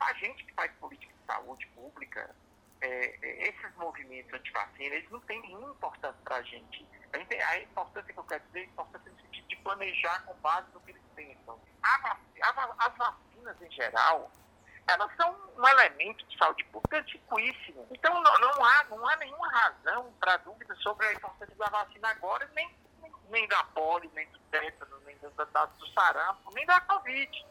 a 0.00 0.12
gente 0.14 0.44
que 0.44 0.54
faz 0.54 0.72
política 0.80 1.12
de 1.12 1.26
saúde 1.26 1.66
pública, 1.68 2.34
é, 2.80 3.18
é 3.22 3.48
esses 3.48 3.74
movimentos 3.76 4.32
anti-vacina, 4.32 4.94
eles 4.94 5.10
não 5.10 5.20
têm 5.20 5.40
nenhuma 5.42 5.70
importância 5.70 6.20
para 6.24 6.36
a 6.36 6.42
gente. 6.42 6.86
A, 7.12 7.58
importância 7.58 8.12
que 8.12 8.18
eu 8.18 8.24
quero 8.24 8.42
dizer 8.46 8.60
é 8.60 8.62
a 8.62 8.66
importância 8.66 9.12
no 9.12 9.20
sentido 9.20 9.48
de 9.48 9.56
planejar 9.56 10.24
com 10.24 10.34
base 10.34 10.66
no 10.72 10.80
que 10.80 10.92
eles 10.92 11.02
pensam. 11.14 11.60
A, 11.82 12.16
a, 12.42 12.86
as 12.86 12.96
vacinas, 12.96 13.60
em 13.60 13.70
geral, 13.70 14.30
elas 14.86 15.14
são 15.16 15.36
um 15.56 15.68
elemento 15.68 16.24
de 16.26 16.38
saúde 16.38 16.64
pública 16.64 16.98
antiquíssimo. 16.98 17.86
Então, 17.90 18.14
não, 18.22 18.38
não, 18.38 18.64
há, 18.64 18.84
não 18.84 19.08
há 19.08 19.16
nenhuma 19.16 19.48
razão 19.48 20.12
para 20.18 20.38
dúvida 20.38 20.74
sobre 20.76 21.06
a 21.06 21.12
importância 21.12 21.54
da 21.56 21.66
vacina 21.66 22.08
agora, 22.08 22.48
nem, 22.54 22.74
nem, 23.02 23.12
nem 23.28 23.48
da 23.48 23.62
poli, 23.64 24.10
nem 24.14 24.26
do 24.30 24.38
tétano, 24.50 24.98
nem 25.04 25.16
do, 25.18 25.30
do, 25.30 25.44
do 25.44 25.86
sarampo, 25.92 26.52
nem 26.54 26.64
da 26.66 26.80
Covid. 26.80 27.46